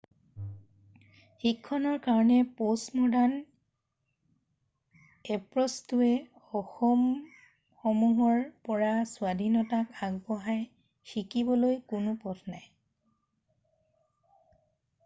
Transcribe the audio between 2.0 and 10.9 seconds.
কাৰণে প'ষ্টম'ডাৰ্ণ এপ্ৰ'চটোয়ে অসীমসমূহৰ পৰা স্বাধীনতাক আগবঢ়াই৷